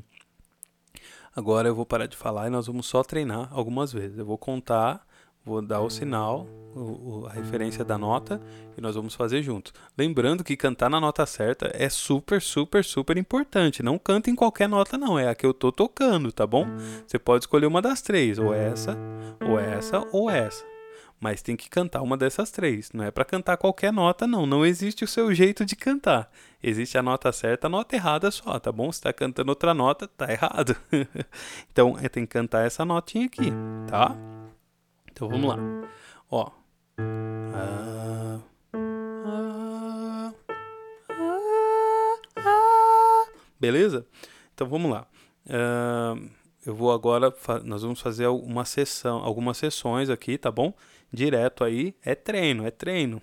Agora 1.35 1.67
eu 1.67 1.73
vou 1.73 1.83
parar 1.83 2.05
de 2.05 2.15
falar 2.15 2.45
e 2.45 2.51
nós 2.51 2.67
vamos 2.67 2.85
só 2.85 3.01
treinar 3.01 3.49
algumas 3.51 3.91
vezes. 3.91 4.19
Eu 4.19 4.27
vou 4.27 4.37
contar, 4.37 5.03
vou 5.43 5.59
dar 5.59 5.81
o 5.81 5.89
sinal, 5.89 6.45
o, 6.75 7.25
a 7.27 7.33
referência 7.33 7.83
da 7.83 7.97
nota 7.97 8.39
e 8.77 8.81
nós 8.81 8.93
vamos 8.93 9.15
fazer 9.15 9.41
juntos. 9.41 9.73
Lembrando 9.97 10.43
que 10.43 10.55
cantar 10.55 10.87
na 10.87 11.01
nota 11.01 11.25
certa 11.25 11.71
é 11.73 11.89
super, 11.89 12.39
super, 12.39 12.85
super 12.85 13.17
importante. 13.17 13.81
Não 13.81 13.97
canta 13.97 14.29
em 14.29 14.35
qualquer 14.35 14.69
nota, 14.69 14.99
não. 14.99 15.17
É 15.17 15.29
a 15.29 15.33
que 15.33 15.47
eu 15.47 15.53
tô 15.53 15.71
tocando, 15.71 16.31
tá 16.31 16.45
bom? 16.45 16.67
Você 17.07 17.17
pode 17.17 17.45
escolher 17.45 17.65
uma 17.65 17.81
das 17.81 18.03
três, 18.03 18.37
ou 18.37 18.53
essa, 18.53 18.95
ou 19.41 19.57
essa, 19.57 20.07
ou 20.11 20.29
essa 20.29 20.76
mas 21.19 21.41
tem 21.41 21.55
que 21.55 21.69
cantar 21.69 22.01
uma 22.01 22.15
dessas 22.15 22.51
três. 22.51 22.91
Não 22.91 23.03
é 23.03 23.11
para 23.11 23.25
cantar 23.25 23.57
qualquer 23.57 23.91
nota, 23.91 24.27
não. 24.27 24.45
Não 24.45 24.65
existe 24.65 25.03
o 25.03 25.07
seu 25.07 25.33
jeito 25.33 25.65
de 25.65 25.75
cantar. 25.75 26.31
Existe 26.61 26.97
a 26.97 27.03
nota 27.03 27.31
certa, 27.31 27.67
a 27.67 27.69
nota 27.69 27.95
errada 27.95 28.29
só, 28.29 28.59
tá 28.59 28.71
bom? 28.71 28.91
Se 28.91 29.01
tá 29.01 29.11
cantando 29.11 29.49
outra 29.49 29.73
nota, 29.73 30.07
tá 30.07 30.31
errado. 30.31 30.75
então, 31.71 31.97
é, 32.01 32.07
tem 32.07 32.25
que 32.25 32.31
cantar 32.31 32.65
essa 32.65 32.85
notinha 32.85 33.25
aqui, 33.25 33.51
tá? 33.87 34.15
Então, 35.11 35.27
vamos 35.27 35.49
lá. 35.49 35.57
Ó. 36.29 36.51
Beleza? 43.59 44.05
Então, 44.53 44.67
vamos 44.67 44.91
lá. 44.91 45.07
Eu 46.63 46.75
vou 46.75 46.91
agora, 46.91 47.33
nós 47.63 47.81
vamos 47.81 48.01
fazer 48.01 48.27
uma 48.27 48.65
sessão, 48.65 49.23
algumas 49.23 49.57
sessões 49.57 50.09
aqui, 50.09 50.37
tá 50.37 50.51
bom? 50.51 50.73
Direto 51.11 51.63
aí, 51.63 51.95
é 52.03 52.13
treino, 52.15 52.65
é 52.65 52.71
treino. 52.71 53.21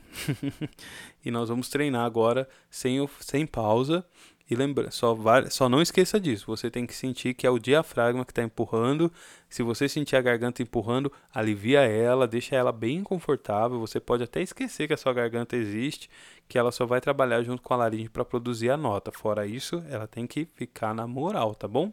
e 1.24 1.30
nós 1.30 1.48
vamos 1.48 1.68
treinar 1.68 2.04
agora 2.04 2.48
sem, 2.70 3.06
sem 3.20 3.46
pausa. 3.46 4.04
E 4.48 4.54
lembra, 4.54 4.90
só, 4.90 5.16
só 5.50 5.68
não 5.68 5.80
esqueça 5.80 6.20
disso. 6.20 6.44
Você 6.46 6.70
tem 6.70 6.86
que 6.86 6.94
sentir 6.94 7.32
que 7.32 7.46
é 7.46 7.50
o 7.50 7.58
diafragma 7.58 8.24
que 8.24 8.32
está 8.32 8.42
empurrando. 8.42 9.10
Se 9.48 9.62
você 9.62 9.88
sentir 9.88 10.16
a 10.16 10.20
garganta 10.20 10.62
empurrando, 10.62 11.10
alivia 11.32 11.80
ela, 11.80 12.26
deixa 12.26 12.54
ela 12.54 12.70
bem 12.70 13.02
confortável. 13.02 13.80
Você 13.80 13.98
pode 13.98 14.22
até 14.22 14.42
esquecer 14.42 14.86
que 14.86 14.92
a 14.92 14.98
sua 14.98 15.14
garganta 15.14 15.56
existe, 15.56 16.10
que 16.46 16.58
ela 16.58 16.70
só 16.70 16.84
vai 16.84 17.00
trabalhar 17.00 17.42
junto 17.42 17.62
com 17.62 17.72
a 17.72 17.78
laringe 17.78 18.10
para 18.10 18.24
produzir 18.24 18.70
a 18.70 18.76
nota. 18.76 19.10
Fora 19.10 19.46
isso, 19.46 19.82
ela 19.88 20.06
tem 20.06 20.26
que 20.26 20.44
ficar 20.44 20.94
na 20.94 21.06
moral, 21.06 21.54
tá 21.54 21.66
bom? 21.66 21.92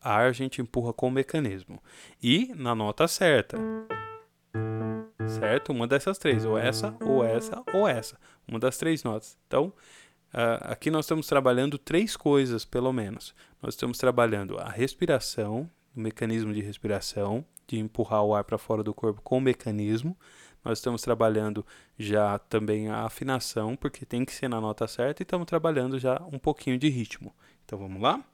ar 0.00 0.26
a 0.26 0.32
gente 0.32 0.60
empurra 0.60 0.92
com 0.92 1.08
o 1.08 1.10
mecanismo. 1.10 1.82
E 2.22 2.52
na 2.56 2.74
nota 2.74 3.06
certa. 3.08 3.58
Certo? 5.28 5.72
Uma 5.72 5.86
dessas 5.86 6.18
três. 6.18 6.44
Ou 6.44 6.58
essa, 6.58 6.96
ou 7.00 7.24
essa, 7.24 7.62
ou 7.72 7.88
essa. 7.88 8.18
Uma 8.46 8.58
das 8.58 8.76
três 8.76 9.02
notas. 9.02 9.36
Então, 9.46 9.72
uh, 10.32 10.60
aqui 10.62 10.90
nós 10.90 11.04
estamos 11.04 11.26
trabalhando 11.26 11.78
três 11.78 12.16
coisas, 12.16 12.64
pelo 12.64 12.92
menos. 12.92 13.34
Nós 13.62 13.74
estamos 13.74 13.98
trabalhando 13.98 14.58
a 14.58 14.68
respiração, 14.68 15.68
o 15.96 16.00
mecanismo 16.00 16.52
de 16.52 16.60
respiração, 16.60 17.44
de 17.66 17.78
empurrar 17.78 18.22
o 18.22 18.34
ar 18.34 18.44
para 18.44 18.58
fora 18.58 18.82
do 18.82 18.92
corpo 18.92 19.20
com 19.22 19.38
o 19.38 19.40
mecanismo. 19.40 20.16
Nós 20.64 20.78
estamos 20.78 21.02
trabalhando 21.02 21.64
já 21.98 22.38
também 22.38 22.88
a 22.88 23.04
afinação, 23.04 23.76
porque 23.76 24.06
tem 24.06 24.24
que 24.24 24.32
ser 24.32 24.48
na 24.48 24.60
nota 24.60 24.86
certa, 24.86 25.22
e 25.22 25.24
estamos 25.24 25.46
trabalhando 25.46 25.98
já 25.98 26.22
um 26.32 26.38
pouquinho 26.38 26.78
de 26.78 26.88
ritmo. 26.88 27.34
Então 27.64 27.78
vamos 27.78 28.00
lá? 28.00 28.24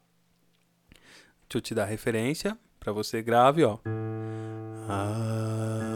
Deixa 1.49 1.59
eu 1.59 1.61
te 1.61 1.75
dar 1.75 1.87
referência 1.87 2.57
para 2.79 2.93
você 2.93 3.21
grave, 3.21 3.65
ó. 3.65 3.79
Ah, 4.89 5.90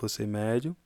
você 0.00 0.24
é 0.24 0.26
médio, 0.26 0.76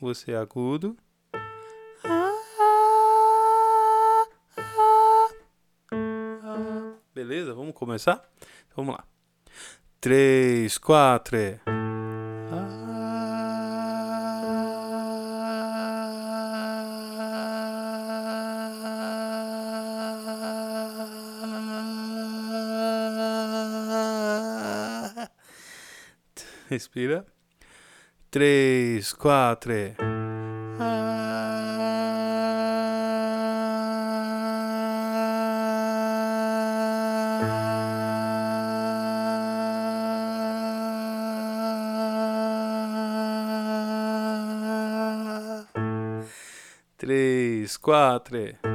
você 0.00 0.32
é 0.32 0.36
agudo. 0.36 0.96
Beleza? 7.14 7.52
Vamos 7.52 7.74
começar? 7.74 8.22
Então 8.66 8.84
vamos 8.84 8.94
lá. 8.94 9.04
Três, 10.00 10.78
quatro. 10.78 11.36
É. 11.36 11.77
Respira. 26.78 27.26
Três, 28.30 29.12
quatro. 29.12 29.72
Três, 46.96 47.76
quatro. 47.76 48.67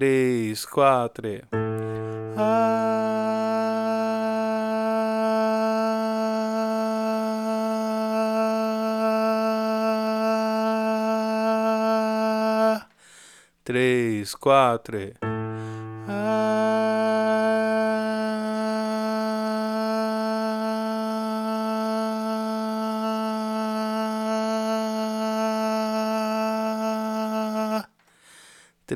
Três, 0.00 0.64
quatro. 0.64 1.28
Três, 13.62 14.34
quatro. 14.34 14.96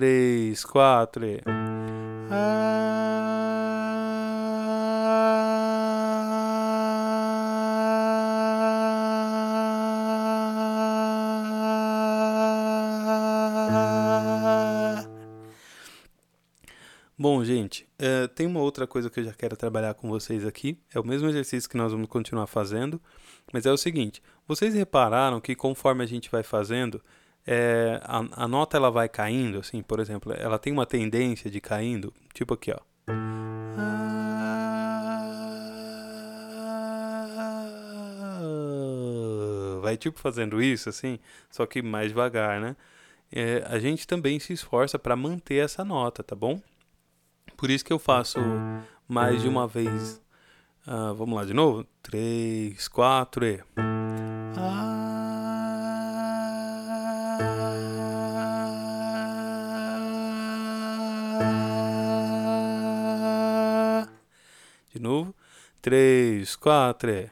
Três, 0.05 0.67
quatro. 0.67 1.23
Bom, 17.17 17.43
gente, 17.43 17.89
é, 17.99 18.27
tem 18.27 18.47
uma 18.47 18.61
outra 18.61 18.87
coisa 18.87 19.09
que 19.09 19.21
eu 19.21 19.25
já 19.25 19.33
quero 19.33 19.57
trabalhar 19.57 19.95
com 19.95 20.11
vocês 20.11 20.45
aqui. 20.45 20.79
É 20.95 21.01
o 21.01 21.07
mesmo 21.07 21.31
exercício 21.31 21.71
que 21.71 21.79
nós 21.79 21.93
vamos 21.93 22.09
continuar 22.09 22.47
fazendo, 22.47 23.01
mas 23.51 23.65
é 23.65 23.73
o 23.73 23.79
seguinte: 23.79 24.23
vocês 24.47 24.75
repararam 24.75 25.41
que 25.41 25.55
conforme 25.55 26.05
a 26.05 26.07
gente 26.07 26.31
vai 26.31 26.43
fazendo, 26.43 27.01
é, 27.47 28.01
a, 28.03 28.45
a, 28.45 28.49
nota 28.49 28.77
ela 28.77 28.91
vai 28.91 29.09
caindo, 29.09 29.59
assim, 29.59 29.83
por 29.83 30.01
exemplo, 30.01 30.33
ela 30.33 30.59
tem 30.59 30.73
uma 30.73 30.87
tendência 30.87 31.51
de 31.51 31.61
caindo, 31.61 32.13
tipo 32.33 32.55
aqui, 32.55 32.73
ó. 32.73 32.81
Vai 39.83 39.97
tipo 39.99 40.19
fazendo 40.19 40.63
isso, 40.63 40.89
assim, 40.89 41.19
só 41.51 41.67
que 41.67 41.83
mais 41.83 42.09
devagar, 42.09 42.61
né? 42.61 42.75
É, 43.31 43.65
a 43.67 43.79
gente 43.79 44.07
também 44.07 44.39
se 44.39 44.53
esforça 44.53 44.99
para 44.99 45.17
manter 45.17 45.57
essa 45.57 45.85
nota, 45.85 46.23
tá 46.23 46.35
bom? 46.35 46.61
Por 47.57 47.71
isso 47.71 47.85
que 47.85 47.93
eu 47.93 47.99
faço 47.99 48.39
mais 49.07 49.43
de 49.43 49.49
uma 49.49 49.67
vez. 49.67 50.21
Uh, 50.87 51.15
vamos 51.15 51.35
lá 51.35 51.45
de 51.45 51.55
novo? 51.55 51.87
Três, 52.03 52.89
quatro 52.89 53.45
e. 53.45 53.63
De 64.95 65.01
novo. 65.01 65.35
Três, 65.83 66.55
quatro 66.57 67.11
e. 67.11 67.31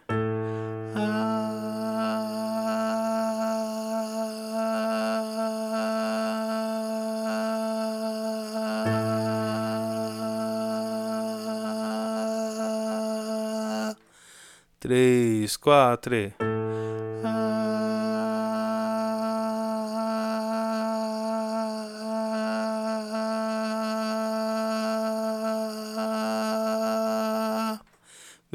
Três, 14.80 15.56
quatro. 15.56 16.41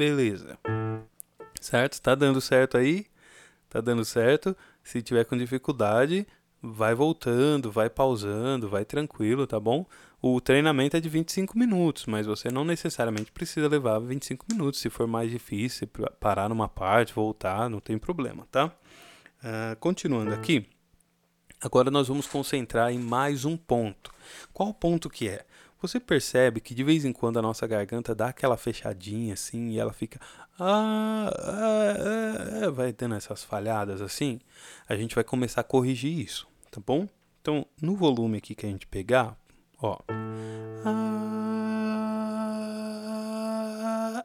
Beleza. 0.08 0.58
Certo? 1.60 2.00
Tá 2.00 2.14
dando 2.14 2.40
certo 2.40 2.78
aí? 2.78 3.04
Tá 3.68 3.80
dando 3.80 4.04
certo. 4.04 4.56
Se 4.82 5.02
tiver 5.02 5.24
com 5.26 5.36
dificuldade, 5.36 6.26
vai 6.62 6.94
voltando, 6.94 7.70
vai 7.70 7.90
pausando, 7.90 8.70
vai 8.70 8.86
tranquilo, 8.86 9.46
tá 9.46 9.60
bom? 9.60 9.84
O 10.22 10.40
treinamento 10.40 10.96
é 10.96 11.00
de 11.00 11.08
25 11.10 11.58
minutos, 11.58 12.06
mas 12.06 12.26
você 12.26 12.50
não 12.50 12.64
necessariamente 12.64 13.30
precisa 13.30 13.68
levar 13.68 13.98
25 13.98 14.46
minutos. 14.50 14.80
Se 14.80 14.88
for 14.88 15.06
mais 15.06 15.30
difícil, 15.30 15.86
parar 16.18 16.48
numa 16.48 16.68
parte, 16.68 17.12
voltar, 17.12 17.68
não 17.68 17.78
tem 17.78 17.98
problema, 17.98 18.46
tá? 18.50 18.66
Uh, 18.66 19.76
continuando 19.78 20.32
aqui, 20.32 20.66
agora 21.60 21.90
nós 21.90 22.08
vamos 22.08 22.26
concentrar 22.26 22.90
em 22.90 22.98
mais 22.98 23.44
um 23.44 23.58
ponto. 23.58 24.10
Qual 24.54 24.72
ponto 24.72 25.10
que 25.10 25.28
é? 25.28 25.44
Você 25.80 26.00
percebe 26.00 26.60
que 26.60 26.74
de 26.74 26.82
vez 26.82 27.04
em 27.04 27.12
quando 27.12 27.38
a 27.38 27.42
nossa 27.42 27.66
garganta 27.66 28.14
dá 28.14 28.28
aquela 28.28 28.56
fechadinha 28.56 29.34
assim 29.34 29.70
e 29.70 29.78
ela 29.78 29.92
fica. 29.92 30.20
Ah, 30.58 31.30
ah, 31.32 32.64
ah, 32.64 32.70
vai 32.70 32.92
tendo 32.92 33.14
essas 33.14 33.44
falhadas 33.44 34.00
assim. 34.00 34.40
A 34.88 34.96
gente 34.96 35.14
vai 35.14 35.22
começar 35.22 35.60
a 35.60 35.64
corrigir 35.64 36.18
isso, 36.18 36.48
tá 36.70 36.80
bom? 36.84 37.08
Então, 37.40 37.64
no 37.80 37.94
volume 37.94 38.38
aqui 38.38 38.54
que 38.54 38.66
a 38.66 38.68
gente 38.68 38.86
pegar, 38.86 39.36
Ó. 39.80 39.98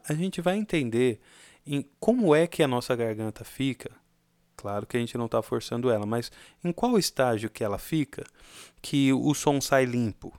A 0.06 0.12
gente 0.14 0.40
vai 0.40 0.56
entender 0.56 1.20
em 1.66 1.88
como 1.98 2.34
é 2.34 2.46
que 2.46 2.62
a 2.62 2.68
nossa 2.68 2.94
garganta 2.94 3.44
fica. 3.44 3.90
Claro 4.56 4.86
que 4.86 4.96
a 4.96 5.00
gente 5.00 5.16
não 5.16 5.26
está 5.26 5.40
forçando 5.42 5.90
ela, 5.90 6.06
mas 6.06 6.30
em 6.62 6.72
qual 6.72 6.98
estágio 6.98 7.50
que 7.50 7.62
ela 7.62 7.78
fica 7.78 8.24
que 8.82 9.12
o 9.12 9.32
som 9.34 9.60
sai 9.60 9.84
limpo? 9.84 10.32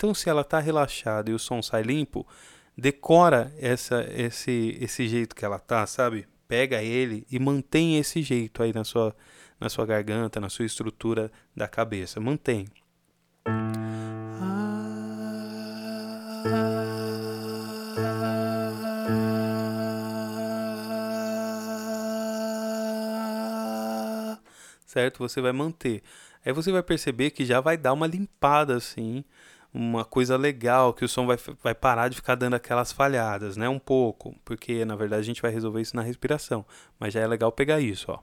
Então, 0.00 0.14
se 0.14 0.30
ela 0.30 0.40
está 0.40 0.58
relaxada 0.58 1.30
e 1.30 1.34
o 1.34 1.38
som 1.38 1.60
sai 1.60 1.82
limpo, 1.82 2.26
decora 2.74 3.52
essa, 3.58 4.02
esse, 4.16 4.78
esse 4.80 5.06
jeito 5.06 5.36
que 5.36 5.44
ela 5.44 5.58
tá, 5.58 5.86
sabe? 5.86 6.26
Pega 6.48 6.82
ele 6.82 7.26
e 7.30 7.38
mantém 7.38 7.98
esse 7.98 8.22
jeito 8.22 8.62
aí 8.62 8.72
na 8.72 8.82
sua, 8.82 9.14
na 9.60 9.68
sua 9.68 9.84
garganta, 9.84 10.40
na 10.40 10.48
sua 10.48 10.64
estrutura 10.64 11.30
da 11.54 11.68
cabeça. 11.68 12.18
Mantém. 12.18 12.66
Certo? 24.86 25.18
Você 25.18 25.42
vai 25.42 25.52
manter. 25.52 26.02
Aí 26.42 26.54
você 26.54 26.72
vai 26.72 26.82
perceber 26.82 27.32
que 27.32 27.44
já 27.44 27.60
vai 27.60 27.76
dar 27.76 27.92
uma 27.92 28.06
limpada 28.06 28.74
assim 28.74 29.22
uma 29.72 30.04
coisa 30.04 30.36
legal, 30.36 30.92
que 30.92 31.04
o 31.04 31.08
som 31.08 31.26
vai, 31.26 31.38
vai 31.62 31.74
parar 31.74 32.08
de 32.08 32.16
ficar 32.16 32.34
dando 32.34 32.54
aquelas 32.54 32.92
falhadas, 32.92 33.56
né? 33.56 33.68
Um 33.68 33.78
pouco, 33.78 34.34
porque 34.44 34.84
na 34.84 34.96
verdade 34.96 35.22
a 35.22 35.24
gente 35.24 35.42
vai 35.42 35.50
resolver 35.50 35.80
isso 35.80 35.96
na 35.96 36.02
respiração, 36.02 36.64
mas 36.98 37.14
já 37.14 37.20
é 37.20 37.26
legal 37.26 37.52
pegar 37.52 37.80
isso, 37.80 38.10
ó. 38.10 38.18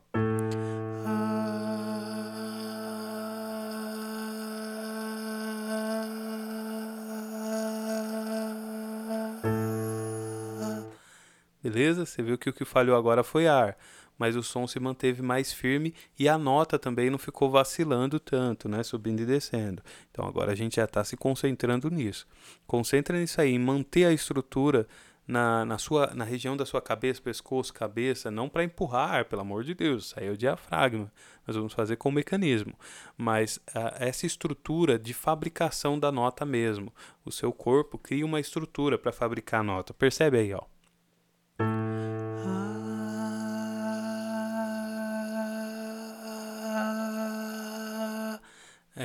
Beleza? 11.64 12.06
Você 12.06 12.22
viu 12.24 12.38
que 12.38 12.50
o 12.50 12.54
que 12.54 12.64
falhou 12.64 12.96
agora 12.96 13.24
foi 13.24 13.46
ar 13.48 13.78
mas 14.18 14.36
o 14.36 14.44
som 14.44 14.68
se 14.68 14.80
manteve 14.80 15.22
mais 15.22 15.54
firme 15.54 15.94
e 16.18 16.28
a 16.28 16.38
nota 16.38 16.80
também 16.80 17.10
não 17.10 17.18
ficou 17.18 17.50
vacilando 17.50 18.20
tanto, 18.20 18.68
né? 18.68 18.84
Subindo 18.84 19.22
e 19.22 19.26
descendo. 19.26 19.82
Então 20.12 20.26
agora 20.26 20.52
a 20.52 20.56
gente 20.56 20.78
já 20.78 20.86
está 20.86 21.04
se 21.04 21.16
concentrando 21.16 21.90
nisso. 21.90 22.28
Concentra 22.66 23.20
nisso 23.20 23.40
aí, 23.40 23.58
manter 23.58 24.06
a 24.06 24.14
estrutura 24.14 24.88
na, 25.28 25.66
na, 25.66 25.78
sua, 25.78 26.14
na 26.16 26.24
região 26.24 26.56
da 26.56 26.66
sua 26.66 26.82
cabeça, 26.82 27.22
pescoço, 27.22 27.74
cabeça, 27.74 28.32
não 28.32 28.48
para 28.48 28.64
empurrar, 28.64 29.26
pelo 29.26 29.42
amor 29.42 29.64
de 29.64 29.74
Deus, 29.74 30.14
aí 30.16 30.28
é 30.28 30.32
o 30.32 30.38
diafragma. 30.38 31.12
Nós 31.46 31.56
vamos 31.56 31.74
fazer 31.74 31.98
com 31.98 32.10
o 32.10 32.12
mecanismo. 32.12 32.74
Mas 33.18 33.58
uh, 33.58 33.94
essa 34.00 34.26
estrutura 34.26 34.98
de 34.98 35.14
fabricação 35.14 36.00
da 36.00 36.12
nota 36.12 36.46
mesmo. 36.46 36.94
O 37.26 37.32
seu 37.32 37.52
corpo 37.52 37.98
cria 37.98 38.26
uma 38.26 38.40
estrutura 38.40 38.98
para 38.98 39.12
fabricar 39.12 39.60
a 39.60 39.64
nota. 39.64 39.94
Percebe 39.94 40.38
aí, 40.38 40.54
ó. 40.54 40.62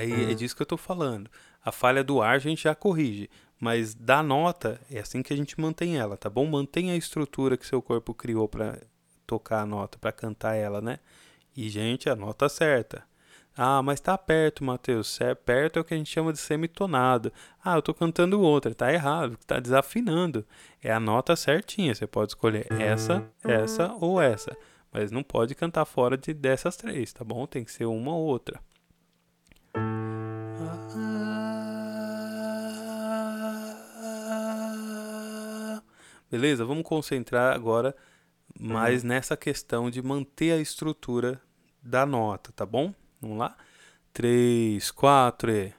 É, 0.05 0.33
é 0.33 0.35
disso 0.35 0.55
que 0.57 0.63
eu 0.63 0.65
estou 0.65 0.79
falando. 0.79 1.31
A 1.65 1.71
falha 1.71 2.03
do 2.03 2.21
ar 2.21 2.37
a 2.37 2.39
gente 2.39 2.65
já 2.65 2.75
corrige, 2.75 3.31
mas 3.61 3.95
da 3.95 4.23
nota 4.23 4.81
é 4.91 4.99
assim 4.99 5.23
que 5.23 5.33
a 5.33 5.37
gente 5.37 5.61
mantém 5.61 5.97
ela, 5.97 6.17
tá 6.17 6.29
bom? 6.29 6.45
Mantenha 6.47 6.95
a 6.95 6.97
estrutura 6.97 7.57
que 7.57 7.67
seu 7.67 7.81
corpo 7.81 8.13
criou 8.13 8.49
para 8.49 8.79
tocar 9.27 9.61
a 9.61 9.67
nota, 9.67 9.99
para 9.99 10.13
cantar 10.13 10.55
ela, 10.55 10.81
né? 10.81 10.99
E 11.57 11.69
gente, 11.69 12.09
a 12.09 12.17
nota 12.17 12.49
certa. 12.49 13.05
Ah, 13.57 13.83
mas 13.83 14.01
tá 14.01 14.17
perto, 14.17 14.65
Matheus. 14.65 15.21
É 15.21 15.35
perto 15.35 15.79
é 15.79 15.81
o 15.83 15.85
que 15.85 15.95
a 15.95 15.97
gente 15.97 16.11
chama 16.11 16.33
de 16.33 16.39
semitonado. 16.39 17.33
Ah, 17.63 17.77
eu 17.77 17.83
tô 17.83 17.93
cantando 17.93 18.41
outra, 18.41 18.75
tá 18.75 18.93
errado, 18.93 19.39
tá 19.47 19.61
desafinando. 19.61 20.45
É 20.83 20.91
a 20.91 20.99
nota 20.99 21.37
certinha, 21.37 21.95
você 21.95 22.07
pode 22.07 22.33
escolher 22.33 22.67
essa, 22.73 23.25
essa 23.45 23.93
ou 24.01 24.21
essa, 24.21 24.57
mas 24.91 25.11
não 25.11 25.23
pode 25.23 25.55
cantar 25.55 25.85
fora 25.85 26.17
de 26.17 26.33
dessas 26.33 26.77
três, 26.77 27.13
tá 27.13 27.25
bom? 27.25 27.47
Tem 27.47 27.63
que 27.63 27.71
ser 27.71 27.85
uma 27.85 28.15
ou 28.15 28.25
outra. 28.25 28.61
Beleza? 36.33 36.65
Vamos 36.65 36.85
concentrar 36.85 37.55
agora 37.55 37.95
mais 38.59 39.03
uhum. 39.03 39.11
nessa 39.11 39.37
questão 39.37 39.91
de 39.91 40.01
manter 40.01 40.53
a 40.53 40.59
estrutura 40.59 41.39
da 41.83 42.07
nota, 42.07 42.51
tá 42.53 42.65
bom? 42.65 42.95
Vamos 43.21 43.37
lá? 43.37 43.55
3, 44.15 44.91
4 44.93 45.53
e. 45.53 45.75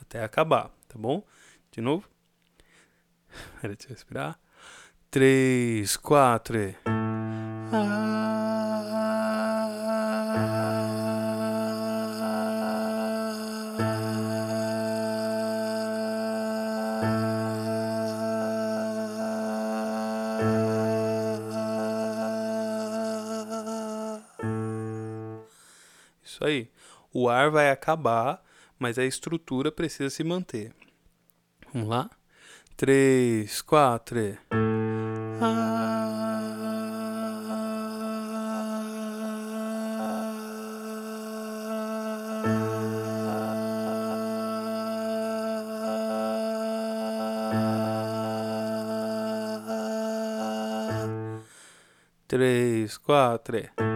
Até 0.00 0.22
acabar, 0.22 0.70
tá 0.86 0.96
bom? 0.96 1.26
De 1.72 1.80
novo. 1.80 2.08
Peraí, 3.60 3.74
deixa 3.74 3.88
eu 3.88 3.96
respirar 3.96 4.38
três, 5.10 5.96
quatro. 5.96 6.56
Isso 26.22 26.44
aí. 26.44 26.70
O 27.12 27.28
ar 27.28 27.50
vai 27.50 27.70
acabar, 27.70 28.40
mas 28.78 28.96
a 28.96 29.04
estrutura 29.04 29.72
precisa 29.72 30.08
se 30.08 30.22
manter. 30.22 30.72
Vamos 31.72 31.88
lá? 31.88 32.08
Três, 32.76 33.60
quatro. 33.60 34.38
Três, 52.28 52.98
quatro. 52.98 53.89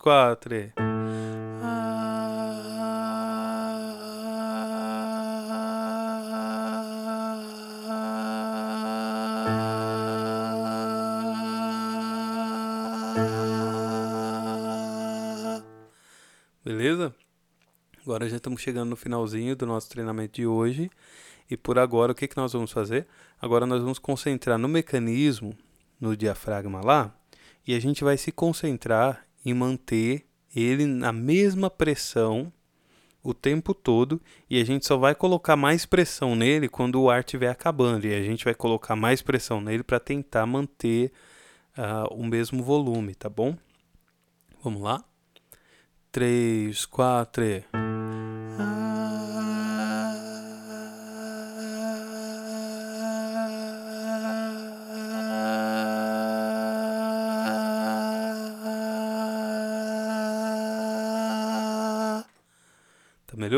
Quatro. 0.00 0.72
Beleza? 16.64 17.14
Agora 18.00 18.26
já 18.26 18.36
estamos 18.36 18.62
chegando 18.62 18.88
no 18.88 18.96
finalzinho 18.96 19.54
do 19.54 19.66
nosso 19.66 19.90
treinamento 19.90 20.32
de 20.32 20.46
hoje. 20.46 20.90
E 21.50 21.58
por 21.58 21.78
agora, 21.78 22.12
o 22.12 22.14
que, 22.14 22.26
que 22.26 22.38
nós 22.38 22.54
vamos 22.54 22.72
fazer? 22.72 23.06
Agora 23.38 23.66
nós 23.66 23.82
vamos 23.82 23.98
concentrar 23.98 24.56
no 24.56 24.66
mecanismo, 24.66 25.54
no 26.00 26.16
diafragma 26.16 26.80
lá, 26.82 27.14
e 27.66 27.74
a 27.74 27.78
gente 27.78 28.02
vai 28.02 28.16
se 28.16 28.32
concentrar 28.32 29.28
em 29.44 29.54
manter 29.54 30.26
ele 30.54 30.86
na 30.86 31.12
mesma 31.12 31.70
pressão 31.70 32.52
o 33.22 33.34
tempo 33.34 33.74
todo 33.74 34.20
e 34.48 34.60
a 34.60 34.64
gente 34.64 34.86
só 34.86 34.96
vai 34.96 35.14
colocar 35.14 35.56
mais 35.56 35.84
pressão 35.84 36.34
nele 36.34 36.68
quando 36.68 37.00
o 37.00 37.10
ar 37.10 37.20
estiver 37.20 37.50
acabando 37.50 38.06
e 38.06 38.14
a 38.14 38.22
gente 38.22 38.44
vai 38.44 38.54
colocar 38.54 38.96
mais 38.96 39.20
pressão 39.22 39.60
nele 39.60 39.82
para 39.82 40.00
tentar 40.00 40.46
manter 40.46 41.12
uh, 41.76 42.12
o 42.14 42.24
mesmo 42.24 42.62
volume, 42.62 43.14
tá 43.14 43.28
bom? 43.28 43.56
Vamos 44.62 44.82
lá? 44.82 45.04
3, 46.12 46.86
4. 46.86 47.89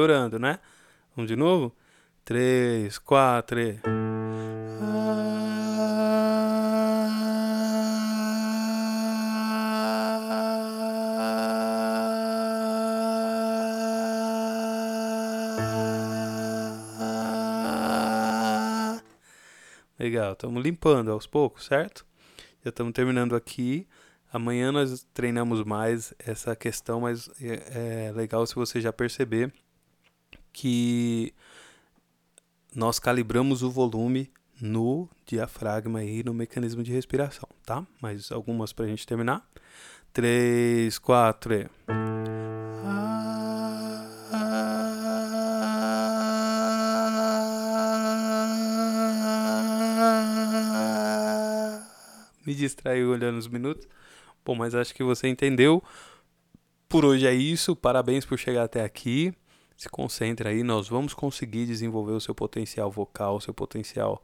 Melhorando, 0.02 0.38
né? 0.38 0.58
Vamos 1.14 1.28
de 1.30 1.36
novo? 1.36 1.72
Três, 2.24 2.98
quatro. 2.98 3.58
Legal, 19.98 20.32
estamos 20.32 20.62
limpando 20.64 21.12
aos 21.12 21.28
poucos, 21.28 21.66
certo? 21.66 22.04
Já 22.64 22.70
estamos 22.70 22.92
terminando 22.92 23.36
aqui. 23.36 23.86
Amanhã 24.32 24.72
nós 24.72 25.06
treinamos 25.14 25.62
mais 25.62 26.12
essa 26.18 26.56
questão, 26.56 27.02
mas 27.02 27.30
é, 27.40 28.08
é 28.08 28.12
legal 28.12 28.44
se 28.46 28.54
você 28.54 28.80
já 28.80 28.92
perceber 28.92 29.52
que 30.52 31.32
nós 32.74 32.98
calibramos 32.98 33.62
o 33.62 33.70
volume 33.70 34.30
no 34.60 35.08
diafragma 35.26 36.04
e 36.04 36.22
no 36.22 36.32
mecanismo 36.32 36.82
de 36.82 36.92
respiração, 36.92 37.48
tá? 37.64 37.86
Mais 38.00 38.30
algumas 38.30 38.72
para 38.72 38.84
a 38.84 38.88
gente 38.88 39.06
terminar. 39.06 39.46
3, 40.12 40.98
4 40.98 41.54
e... 41.54 41.66
me 52.44 52.54
distraiu 52.54 53.10
olhando 53.10 53.38
os 53.38 53.48
minutos. 53.48 53.88
Bom, 54.44 54.54
mas 54.54 54.74
acho 54.74 54.94
que 54.94 55.02
você 55.02 55.28
entendeu. 55.28 55.82
Por 56.88 57.04
hoje 57.04 57.26
é 57.26 57.34
isso. 57.34 57.74
Parabéns 57.74 58.24
por 58.24 58.38
chegar 58.38 58.64
até 58.64 58.84
aqui. 58.84 59.32
Se 59.76 59.88
concentre 59.88 60.48
aí, 60.48 60.62
nós 60.62 60.88
vamos 60.88 61.14
conseguir 61.14 61.66
desenvolver 61.66 62.12
o 62.12 62.20
seu 62.20 62.34
potencial 62.34 62.90
vocal, 62.90 63.36
o 63.36 63.40
seu 63.40 63.54
potencial, 63.54 64.22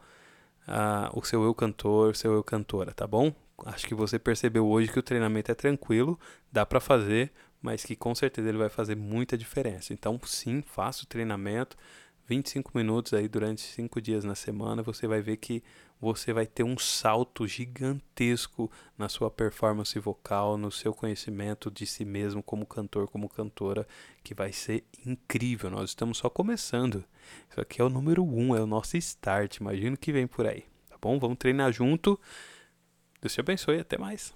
uh, 0.67 1.19
o 1.19 1.25
seu 1.25 1.43
eu 1.43 1.55
cantor, 1.55 2.11
o 2.11 2.15
seu 2.15 2.33
eu 2.33 2.45
cantora, 2.45 2.93
tá 2.93 3.07
bom? 3.07 3.33
acho 3.67 3.87
que 3.87 3.95
você 3.95 4.19
percebeu 4.19 4.67
hoje 4.67 4.91
que 4.91 4.99
o 4.99 5.03
treinamento 5.03 5.51
é 5.51 5.55
tranquilo, 5.55 6.19
dá 6.53 6.65
para 6.65 6.81
fazer, 6.81 7.33
mas 7.61 7.85
que 7.85 7.97
com 7.97 8.15
certeza 8.15 8.49
ele 8.49 8.59
vai 8.59 8.69
fazer 8.69 8.97
muita 8.97 9.37
diferença. 9.37 9.93
Então, 9.93 10.19
sim, 10.25 10.63
faça 10.63 11.05
o 11.05 11.07
treinamento, 11.07 11.77
25 12.27 12.73
minutos 12.75 13.15
aí 13.15 13.27
durante 13.27 13.63
5 13.63 14.01
dias 14.01 14.25
na 14.25 14.35
semana, 14.35 14.83
você 14.83 15.07
vai 15.07 15.21
ver 15.21 15.39
que 15.39 15.63
você 16.01 16.33
vai 16.33 16.47
ter 16.47 16.63
um 16.63 16.79
salto 16.79 17.47
gigantesco 17.47 18.71
na 18.97 19.09
sua 19.09 19.31
performance 19.31 19.99
vocal, 19.99 20.57
no 20.57 20.71
seu 20.71 20.95
conhecimento 20.95 21.71
de 21.71 21.87
si 21.87 22.05
mesmo 22.05 22.43
como 22.43 22.67
cantor, 22.67 23.09
como 23.09 23.29
cantora, 23.29 23.87
que 24.23 24.35
vai 24.35 24.53
ser 24.53 24.85
incrível. 25.05 25.71
Nós 25.71 25.91
estamos 25.91 26.19
só 26.19 26.31
começando. 26.31 27.05
Isso 27.51 27.61
aqui 27.61 27.81
é 27.81 27.85
o 27.85 27.91
número 27.91 28.23
1, 28.25 28.39
um, 28.39 28.57
é 28.57 28.61
o 28.61 28.67
nosso 28.67 28.97
start. 28.97 29.57
Imagina 29.57 29.95
o 29.95 29.99
que 29.99 30.13
vem 30.13 30.27
por 30.27 30.47
aí, 30.47 30.65
tá 30.89 30.97
bom? 31.01 31.19
Vamos 31.19 31.39
treinar 31.39 31.73
junto. 31.73 32.19
Deus 33.21 33.35
te 33.35 33.41
abençoe, 33.41 33.81
até 33.81 33.99
mais. 33.99 34.33